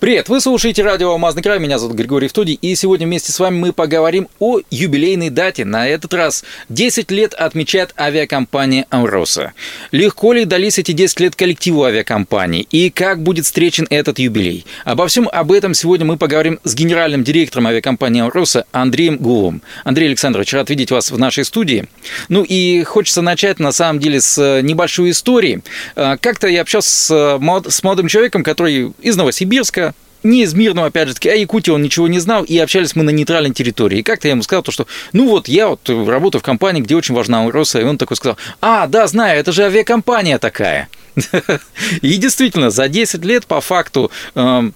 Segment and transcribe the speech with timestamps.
[0.00, 3.58] Привет, вы слушаете радио «Алмазный край», меня зовут Григорий Втодий, и сегодня вместе с вами
[3.58, 5.64] мы поговорим о юбилейной дате.
[5.64, 9.54] На этот раз 10 лет отмечает авиакомпания «Амроса».
[9.90, 14.64] Легко ли дались эти 10 лет коллективу авиакомпании, и как будет встречен этот юбилей?
[14.84, 19.62] Обо всем об этом сегодня мы поговорим с генеральным директором авиакомпании «Амроса» Андреем Гуловым.
[19.82, 21.88] Андрей Александрович, рад видеть вас в нашей студии.
[22.28, 25.60] Ну и хочется начать, на самом деле, с небольшой истории.
[25.96, 29.87] А, как-то я общался с молодым человеком, который из Новосибирска,
[30.22, 33.02] не из Мирного, опять же таки, а Якутии он ничего не знал, и общались мы
[33.02, 33.98] на нейтральной территории.
[33.98, 36.96] И как-то я ему сказал то, что, ну вот, я вот работаю в компании, где
[36.96, 40.88] очень важна Уроса, и он такой сказал, а, да, знаю, это же авиакомпания такая.
[42.02, 44.74] И действительно, за 10 лет по факту эм,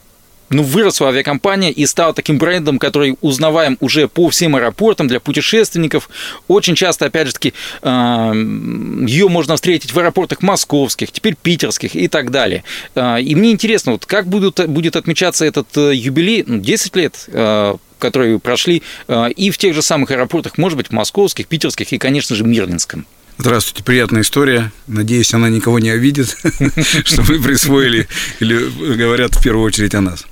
[0.52, 6.08] ну, выросла авиакомпания и стала таким брендом, который узнаваем уже по всем аэропортам для путешественников.
[6.48, 12.30] Очень часто, опять же таки, ее можно встретить в аэропортах московских, теперь питерских и так
[12.30, 12.64] далее.
[12.94, 17.24] А, и мне интересно, вот как будут, будет отмечаться этот э, юбилей, ну, 10 лет
[17.28, 21.98] э, которые прошли э, и в тех же самых аэропортах, может быть, московских, питерских и,
[21.98, 23.06] конечно же, Мирнинском.
[23.38, 24.72] Здравствуйте, приятная история.
[24.86, 26.36] Надеюсь, она никого не обидит,
[27.04, 28.08] что мы присвоили
[28.40, 28.58] или
[28.96, 30.24] говорят в первую очередь о нас.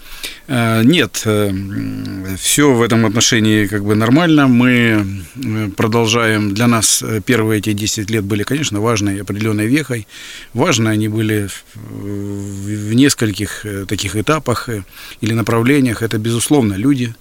[0.53, 1.53] Э, нет, э,
[2.39, 4.49] все в этом отношении как бы нормально.
[4.49, 6.55] Мы э, продолжаем.
[6.55, 10.07] Для нас первые эти 10 лет были, конечно, важной определенной вехой.
[10.53, 14.69] Важны они были в нескольких таких этапах
[15.21, 16.03] или направлениях.
[16.03, 17.15] Это, безусловно, люди,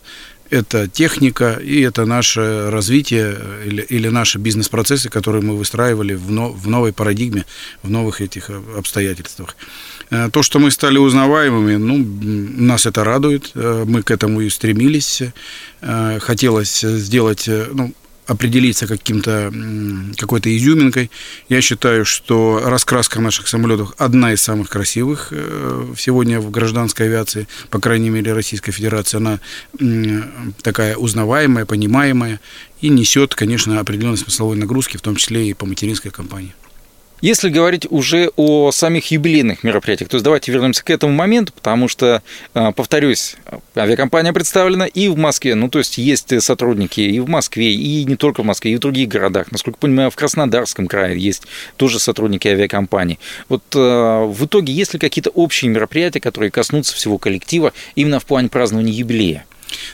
[0.50, 6.52] это техника и это наше развитие или, или наши бизнес-процессы, которые мы выстраивали в, но,
[6.52, 7.46] в новой парадигме,
[7.84, 9.56] в новых этих обстоятельствах.
[10.10, 14.50] Э, то, что мы стали узнаваемыми, ну, нас это радует, э, мы к этому и
[14.50, 15.22] стремились.
[15.82, 17.94] Э, хотелось сделать, ну,
[18.30, 19.52] определиться каким-то,
[20.16, 21.10] какой-то изюминкой.
[21.50, 25.34] Я считаю, что раскраска наших самолетов одна из самых красивых
[25.98, 29.18] сегодня в гражданской авиации, по крайней мере, Российской Федерации.
[29.18, 29.40] Она
[30.62, 32.40] такая узнаваемая, понимаемая
[32.82, 36.54] и несет, конечно, определенные смысловой нагрузки, в том числе и по материнской компании.
[37.22, 41.88] Если говорить уже о самих юбилейных мероприятиях, то есть давайте вернемся к этому моменту, потому
[41.88, 43.36] что, а, повторюсь,
[43.76, 48.16] авиакомпания представлена и в Москве, ну то есть есть сотрудники и в Москве, и не
[48.16, 49.52] только в Москве, и в других городах.
[49.52, 51.44] Насколько понимаю, в Краснодарском крае есть
[51.76, 53.20] тоже сотрудники авиакомпании.
[53.50, 58.26] Вот а, в итоге есть ли какие-то общие мероприятия, которые коснутся всего коллектива именно в
[58.26, 59.46] плане празднования юбилея?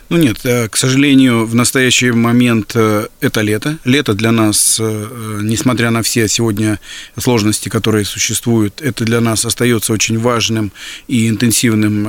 [0.09, 3.77] Ну нет, э, к сожалению, в настоящий момент э, это лето.
[3.85, 6.79] Лето для нас, э, несмотря на все сегодня
[7.17, 10.71] сложности, которые существуют, это для нас остается очень важным
[11.07, 12.07] и интенсивным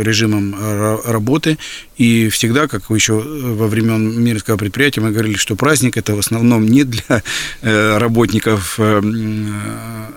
[0.00, 0.54] режимом
[1.04, 1.58] работы.
[1.98, 6.66] И всегда, как еще во времен Мирского предприятия, мы говорили, что праздник это в основном
[6.66, 7.22] не для
[7.62, 8.78] работников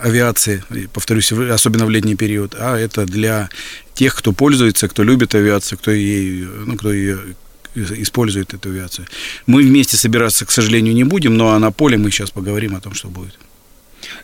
[0.02, 3.50] авиации, повторюсь, особенно в летний период, а это для
[3.94, 7.20] тех, кто пользуется, кто любит авиацию, кто, ей, ну, кто ее
[7.76, 9.08] использует эту авиацию.
[9.48, 12.94] Мы вместе собираться, к сожалению, не будем, но на поле мы сейчас поговорим о том,
[12.94, 13.38] что будет.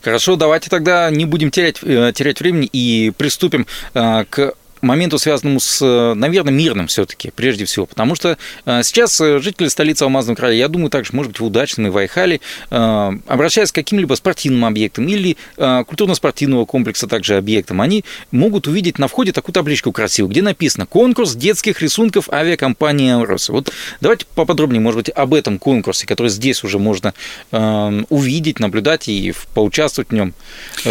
[0.01, 5.59] Хорошо, давайте тогда не будем терять, э, терять времени и приступим э, к моменту, связанному
[5.59, 7.85] с, наверное, мирным все-таки, прежде всего.
[7.85, 11.45] Потому что э, сейчас э, жители столицы Алмазного края, я думаю, также, может быть, в
[11.45, 17.81] Удачном и в Айхале, э, обращаясь к каким-либо спортивным объектам или культурно-спортивного комплекса также объектам,
[17.81, 23.49] они могут увидеть на входе такую табличку красивую, где написано «Конкурс детских рисунков авиакомпании «Аурос».
[23.49, 23.71] Вот
[24.01, 27.13] давайте поподробнее, может быть, об этом конкурсе, который здесь уже можно
[27.51, 30.33] увидеть, наблюдать и поучаствовать в нем.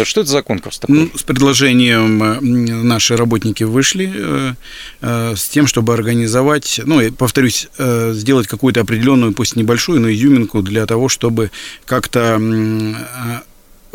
[0.03, 0.95] Что это за конкурс такой?
[0.95, 4.53] Ну, с предложением наши работники вышли э,
[5.01, 10.63] э, с тем, чтобы организовать, ну, повторюсь, э, сделать какую-то определенную, пусть небольшую, но изюминку
[10.63, 11.51] для того, чтобы
[11.85, 12.39] как-то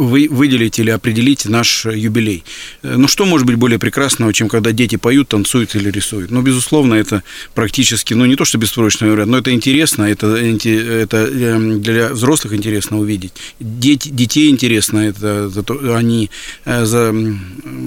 [0.03, 2.45] вы, выделить или определить наш юбилей.
[2.83, 6.31] Э, ну, что может быть более прекрасного, чем когда дети поют, танцуют или рисуют?
[6.31, 7.23] Ну, безусловно, это
[7.55, 12.55] практически, ну, не то, что беспроигрышный вариант, но это интересно, это, это эм, для взрослых
[12.55, 13.33] интересно увидеть.
[13.61, 16.31] Дети, детей интересно, это, это они
[16.65, 17.15] э, за,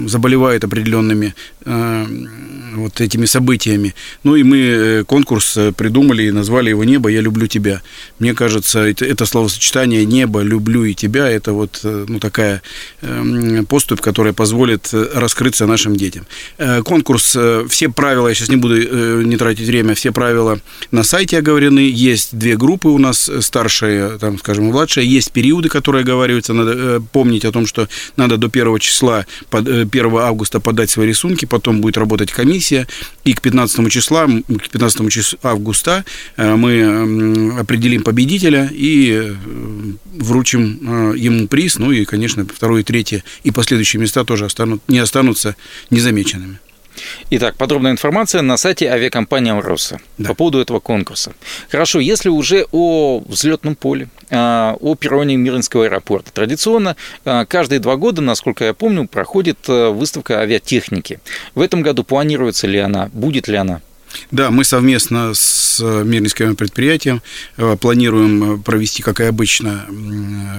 [0.06, 2.06] заболевают определенными э,
[2.76, 3.94] вот этими событиями.
[4.24, 7.82] Ну, и мы конкурс придумали и назвали его «Небо, я люблю тебя».
[8.18, 12.62] Мне кажется, это, это словосочетание «Небо, люблю и тебя»– это вот ну, такая
[13.02, 16.26] эм, поступь, которая позволит э, раскрыться нашим детям.
[16.58, 18.76] Э, конкурс, э, все правила, я сейчас не буду
[19.24, 20.58] не тратить время, все правила
[20.90, 21.90] на сайте оговорены.
[22.10, 25.04] Есть две группы у нас, старшая, там, скажем, младшая.
[25.04, 26.52] Есть периоды, которые оговариваются.
[26.52, 31.80] Надо помнить о том, что надо до 1 числа, 1 августа подать свои рисунки, потом
[31.80, 32.86] будет работать комиссия комиссия,
[33.24, 36.04] и к 15 числа, к 15 числу августа
[36.36, 39.34] мы определим победителя и
[40.14, 45.56] вручим ему приз, ну и, конечно, второе, третье и последующие места тоже останут, не останутся
[45.90, 46.58] незамеченными.
[47.30, 50.30] Итак, подробная информация на сайте авиакомпании «Амроса» да.
[50.30, 51.32] по поводу этого конкурса.
[51.68, 56.32] Хорошо, если уже о взлетном поле, а, о перроне Мирнского аэропорта.
[56.32, 61.20] Традиционно а, каждые два года, насколько я помню, проходит а, выставка авиатехники.
[61.54, 63.80] В этом году планируется ли она, будет ли она?
[64.30, 67.22] Да, мы совместно с Мирнинским предприятием
[67.56, 69.86] э, планируем э, провести, как и обычно,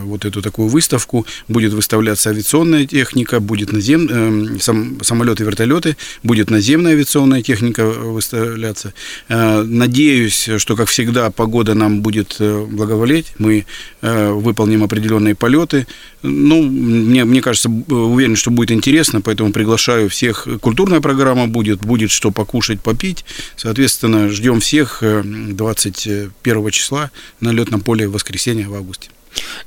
[0.04, 1.26] вот эту такую выставку.
[1.48, 4.08] Будет выставляться авиационная техника, будет назем...
[4.10, 5.00] Э, сам...
[5.02, 8.94] самолеты, вертолеты, будет наземная авиационная техника выставляться.
[9.30, 13.34] Надеюсь, что, как всегда, погода нам будет благоволеть.
[13.38, 13.66] Мы
[14.02, 15.88] выполним определенные полеты.
[16.24, 20.48] Ну, мне, мне кажется, уверен, что будет интересно, поэтому приглашаю всех.
[20.62, 23.26] Культурная программа будет, будет что покушать, попить.
[23.56, 29.10] Соответственно, ждем всех 21 э, числа на летном поле в воскресенье в августе.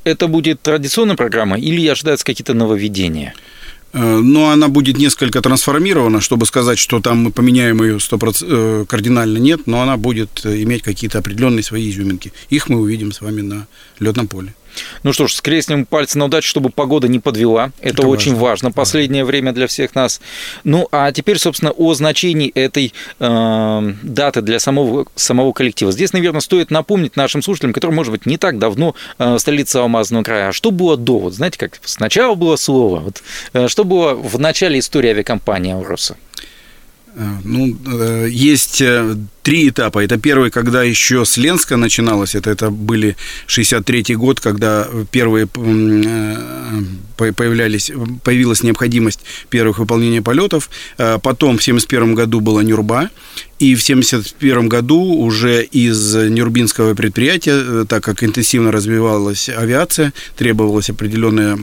[0.04, 3.34] Это будет традиционная программа или ожидаются какие-то нововведения?
[3.92, 8.84] Э, но она будет несколько трансформирована, чтобы сказать, что там мы поменяем ее 100%, э,
[8.88, 12.32] кардинально нет, но она будет иметь какие-то определенные свои изюминки.
[12.48, 13.66] Их мы увидим с вами на
[13.98, 14.54] летном поле.
[15.02, 17.72] Ну что ж, скреснем пальцы на удачу, чтобы погода не подвела.
[17.80, 19.26] Это, Это очень важно, важно последнее да.
[19.26, 20.20] время для всех нас.
[20.64, 25.92] Ну, а теперь, собственно, о значении этой э, даты для самого, самого коллектива.
[25.92, 29.76] Здесь, наверное, стоит напомнить нашим слушателям, которые, может быть, не так давно э, в столице
[29.76, 31.18] Алмазного края, а что было до?
[31.18, 33.22] Вот знаете, как сначала было слово, вот,
[33.52, 36.16] э, что было в начале истории авиакомпании «Ауроса»?
[37.16, 39.98] Э, ну, э, есть э, три этапа.
[40.04, 43.16] Это первый, когда еще с Ленска начиналось, это, это были
[43.48, 45.46] 63-й год, когда первые
[47.16, 47.90] появлялись,
[48.22, 50.70] появилась необходимость первых выполнения полетов.
[50.96, 53.10] Потом в 71 году была Нюрба,
[53.58, 61.58] и в 71 году уже из Нюрбинского предприятия, так как интенсивно развивалась авиация, требовалось определенное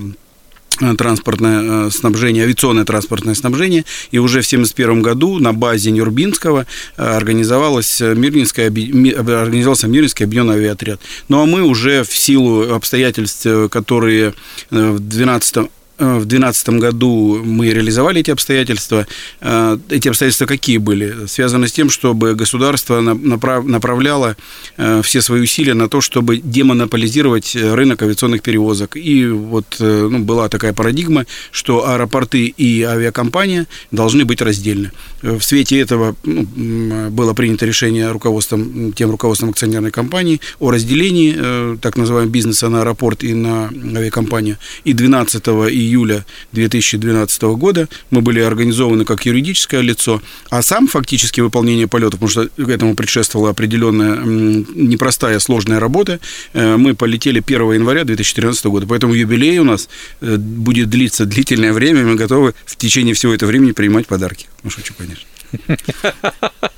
[0.98, 6.66] транспортное э, снабжение, авиационное транспортное снабжение, и уже в 1971 году на базе Нюрбинского
[6.98, 11.00] э, организовалась Мирнинская, организовался Мирнинский объединенный авиаотряд.
[11.30, 14.34] Ну а мы уже в силу обстоятельств, которые
[14.70, 19.08] в 12 в 2012 году мы реализовали эти обстоятельства.
[19.42, 21.26] Э, эти обстоятельства какие были?
[21.26, 24.36] Связаны с тем, чтобы государство направляло
[24.78, 28.96] э, все свои усилия на то, чтобы демонополизировать рынок авиационных перевозок.
[28.96, 34.92] И вот э, ну, была такая парадигма, что аэропорты и авиакомпания должны быть раздельны.
[35.24, 41.98] В свете этого ну, было принято решение руководством, тем руководством акционерной компании о разделении так
[41.98, 44.58] называемого бизнеса на аэропорт и на авиакомпанию.
[44.84, 47.88] И 12 июня июля 2012 года.
[48.12, 52.96] Мы были организованы как юридическое лицо, а сам фактически выполнение полетов, потому что к этому
[52.96, 56.20] предшествовала определенная непростая, сложная работа,
[56.54, 58.88] э, мы полетели 1 января 2013 года.
[58.88, 59.90] Поэтому юбилей у нас
[60.22, 64.48] э, будет длиться длительное время, мы готовы в течение всего этого времени принимать подарки.
[64.64, 65.26] Ну, шучу, конечно.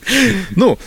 [0.56, 0.78] Ну,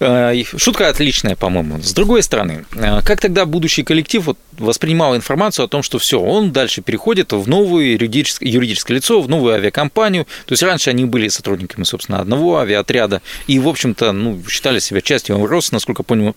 [0.00, 1.82] э, шутка отличная, по-моему.
[1.82, 4.28] С другой стороны, э, как тогда будущий коллектив
[4.58, 9.28] воспринимал информацию о том, что все, он дальше переходит в новое юридическое, юридическое лицо, в
[9.28, 10.24] новую авиакомпанию.
[10.46, 15.00] То есть раньше они были сотрудниками, собственно, одного авиаотряда и, в общем-то, ну, считали себя
[15.00, 16.34] частью Амроса, насколько понимаю,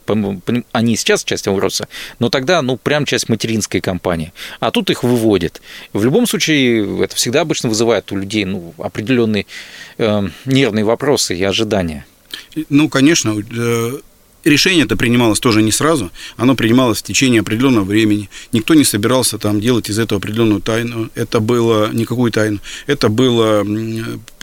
[0.72, 1.88] они сейчас часть Амроса,
[2.20, 4.34] но тогда, ну, прям часть материнской компании.
[4.60, 5.62] А тут их выводят.
[5.92, 9.46] В любом случае, это всегда обычно вызывает у людей ну, определенные
[9.98, 12.06] э, нервные вопросы и ожидания.
[12.70, 14.00] Ну, конечно, э,
[14.44, 18.30] решение это принималось тоже не сразу, оно принималось в течение определенного времени.
[18.52, 21.10] Никто не собирался там делать из этого определенную тайну.
[21.16, 22.60] Это было никакую тайну.
[22.88, 23.66] Это было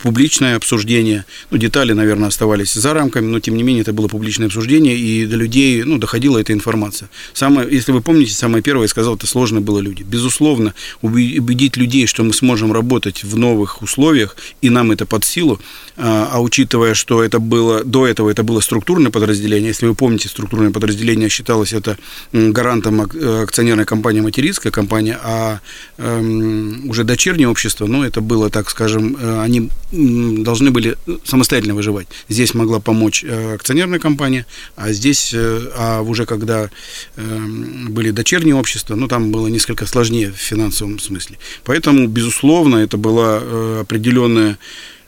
[0.02, 1.24] публичное обсуждение.
[1.50, 5.26] Ну, детали, наверное, оставались за рамками, но, тем не менее, это было публичное обсуждение, и
[5.26, 7.08] до людей ну, доходила эта информация.
[7.32, 10.02] Самое, если вы помните, самое первое я сказал, это сложно было люди.
[10.02, 15.60] Безусловно, убедить людей, что мы сможем работать в новых условиях, и нам это под силу,
[15.96, 20.28] а, а учитывая, что это было, до этого это было структурное подразделение, если вы помните,
[20.28, 21.98] структурное подразделение считалось это
[22.32, 25.60] гарантом акционерной компании материнская компания, а
[25.98, 32.06] эм, уже дочернее общество, ну, это было, так скажем, э, они должны были самостоятельно выживать.
[32.28, 36.70] Здесь могла помочь э, акционерная компания, а здесь, э, а уже когда
[37.16, 41.38] эм, были дочерние общества, ну, там было несколько сложнее в финансовом смысле.
[41.64, 44.56] Поэтому, безусловно, это была определенная э,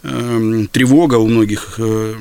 [0.02, 2.14] тревога у многих, э,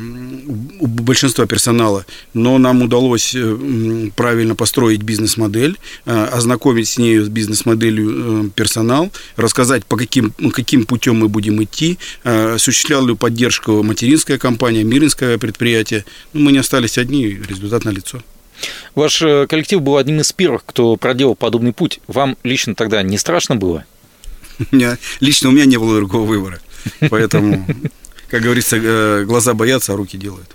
[0.80, 7.28] у большинства персонала, но нам удалось э, правильно построить бизнес-модель, э, ознакомить с ней, с
[7.28, 14.84] бизнес-моделью персонал, рассказать, по каким, каким путем мы будем идти, осуществляла ли поддержку материнская компания,
[14.84, 16.06] миринское предприятие.
[16.34, 18.22] Ну, мы не остались одни, результат налицо.
[18.94, 19.20] Ваш
[19.50, 22.00] коллектив был одним из первых, кто проделал подобный путь.
[22.08, 23.86] Вам лично тогда не страшно было?
[24.72, 26.62] У меня, лично у меня не было другого выбора.
[27.10, 27.66] Поэтому,
[28.30, 30.50] как говорится, э, глаза боятся, а руки делают.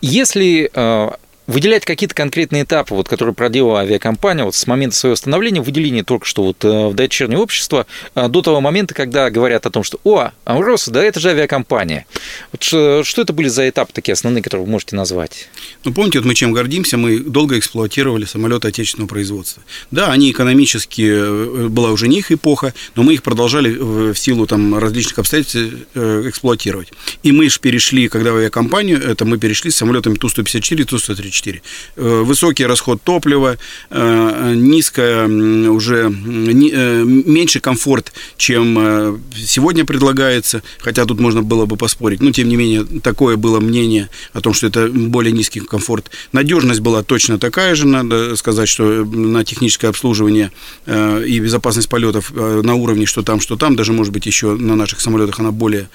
[0.00, 1.10] Если э,
[1.50, 6.24] выделять какие-то конкретные этапы, вот, которые проделала авиакомпания вот с момента своего становления, выделения только
[6.24, 9.98] что вот э, в дочернее общество, э, до того момента, когда говорят о том, что
[10.04, 12.06] «О, Амроса, да это же авиакомпания».
[12.52, 15.48] Вот что, что это были за этапы такие основные, которые вы можете назвать?
[15.84, 19.62] Ну, помните, вот мы чем гордимся, мы долго эксплуатировали самолеты отечественного производства.
[19.90, 24.46] Да, они экономически, э, была уже не их эпоха, но мы их продолжали в силу
[24.46, 25.50] там, различных обстоятельств
[25.94, 26.88] эксплуатировать.
[27.22, 31.39] И мы же перешли, когда в авиакомпанию, это мы перешли с самолетами Ту-154 и Ту-134
[31.40, 31.62] 4.
[31.96, 33.56] Э, высокий расход топлива,
[33.90, 35.26] э, низкая
[35.70, 42.48] уже э, меньше комфорт, чем сегодня предлагается, хотя тут можно было бы поспорить, но тем
[42.48, 46.10] не менее такое было мнение о том, что это более низкий комфорт.
[46.32, 50.50] Надежность была точно такая же, надо сказать, что на техническое обслуживание
[50.86, 55.00] и безопасность полетов на уровне, что там, что там, даже может быть еще на наших
[55.00, 55.88] самолетах она более,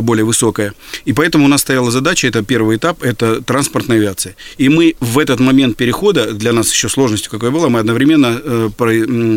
[0.00, 0.74] более высокая.
[1.04, 4.34] И поэтому у нас стояла задача, это первый этап, это транспортная авиация.
[4.58, 8.70] И мы в этот момент перехода, для нас еще сложностью какой была, мы одновременно э,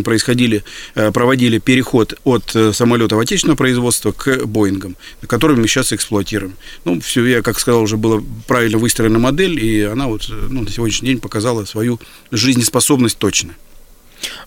[0.04, 0.64] происходили,
[0.96, 4.96] э, проводили переход от э, самолетов отечественного производства к Боингам,
[5.28, 6.54] которые мы сейчас эксплуатируем.
[6.86, 10.70] Ну, все, я, как сказал, уже была правильно выстроена модель, и она вот ну, на
[10.70, 12.00] сегодняшний день показала свою
[12.32, 13.56] жизнеспособность точно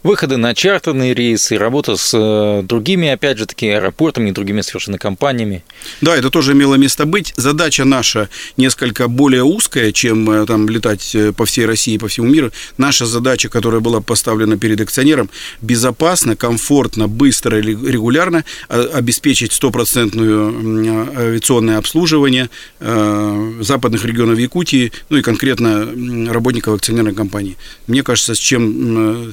[0.03, 5.65] выходы на чартерные рейсы, работа с э, другими, опять же, таки аэропортами, другими совершенно компаниями.
[6.01, 7.33] Да, это тоже имело место быть.
[7.37, 12.29] Задача наша несколько более узкая, чем э, там летать э, по всей России, по всему
[12.29, 12.51] миру.
[12.79, 22.51] Наша задача, которая была поставлена перед акционером, безопасно, комфортно, быстро, регулярно обеспечить стопроцентное авиационное обслуживание
[22.81, 25.89] западных регионов Якутии, ну и конкретно
[26.33, 27.57] работников акционерной компании.
[27.87, 29.33] Мне кажется, с чем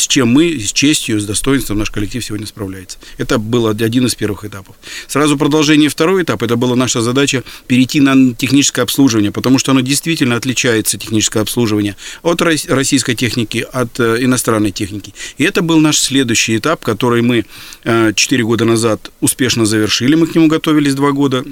[0.00, 2.98] с чем мы с честью, с достоинством наш коллектив сегодня справляется.
[3.18, 4.74] Это был один из первых этапов.
[5.06, 9.80] Сразу продолжение второй этап, это была наша задача перейти на техническое обслуживание, потому что оно
[9.80, 15.12] действительно отличается, техническое обслуживание, от российской техники, от э, иностранной техники.
[15.36, 17.44] И это был наш следующий этап, который мы
[17.84, 21.44] 4 э, года назад успешно завершили, мы к нему готовились 2 года,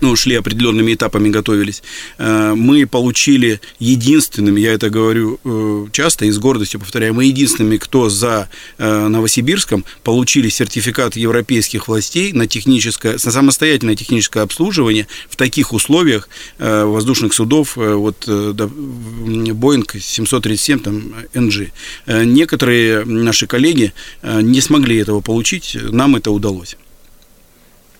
[0.00, 1.82] ну, шли определенными этапами, готовились,
[2.18, 7.76] э, мы получили единственными, я это говорю э, часто и с гордостью повторяю, мы единственными,
[7.76, 15.36] кто за э, Новосибирском получили сертификат европейских властей на техническое, на самостоятельное техническое обслуживание в
[15.36, 16.28] таких условиях
[16.58, 21.70] воздушных судов, вот Boeing 737, там, NG.
[22.06, 26.76] Некоторые наши коллеги не смогли этого получить, нам это удалось.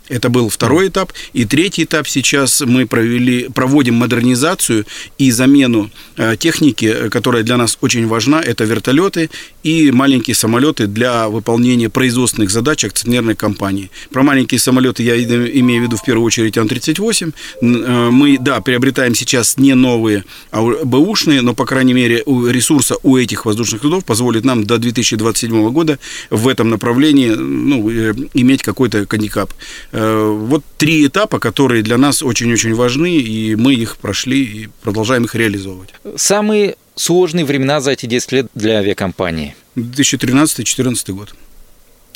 [0.09, 1.13] Это был второй этап.
[1.33, 4.87] И третий этап сейчас мы провели, проводим модернизацию
[5.19, 8.41] и замену э, техники, которая для нас очень важна.
[8.41, 9.31] Это вертолеты
[9.63, 13.91] и маленькие самолеты для выполнения производственных задач акционерной компании.
[14.11, 17.33] Про маленькие самолеты я имею в виду в первую очередь Ан-38.
[17.61, 23.17] Э, мы, да, приобретаем сейчас не новые, а бэушные, но, по крайней мере, ресурса у
[23.17, 25.99] этих воздушных судов позволит нам до 2027 года
[26.31, 29.51] в этом направлении ну, э, иметь какой-то handicap.
[29.99, 35.25] Э, вот три этапа, которые для нас очень-очень важны, и мы их прошли и продолжаем
[35.25, 35.93] их реализовывать.
[36.17, 39.57] Самые сложные времена за эти 10 лет для авиакомпании?
[39.77, 41.35] 2013-2014 год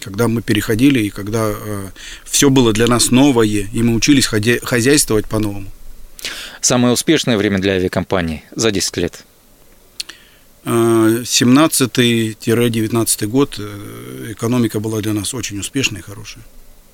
[0.04, 1.90] когда мы переходили и когда э,
[2.24, 5.70] все было для нас новое, и мы учились хозяйствовать по-новому.
[6.60, 9.24] Самое успешное время для авиакомпании за 10 лет?
[10.64, 16.42] 17-19 год э, экономика была для нас очень успешной и хорошей.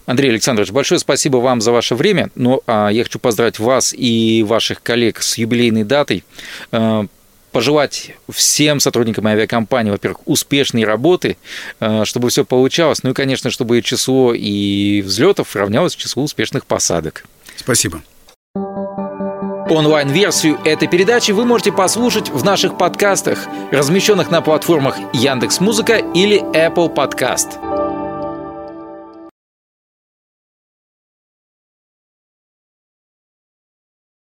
[0.08, 2.30] Андрей Александрович, большое спасибо вам за ваше время.
[2.34, 6.24] Ну, а я хочу поздравить вас и ваших коллег с юбилейной датой
[6.72, 7.04] э,
[7.52, 11.36] пожелать всем сотрудникам авиакомпании, во-первых, успешной работы,
[11.80, 17.26] э, чтобы все получалось, ну и, конечно, чтобы число и взлетов равнялось числу успешных посадок.
[17.56, 18.00] Спасибо.
[18.54, 26.94] Онлайн-версию этой передачи вы можете послушать в наших подкастах, размещенных на платформах Яндекс.Музыка или Apple
[26.94, 27.87] Podcast.